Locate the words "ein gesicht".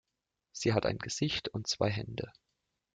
0.87-1.49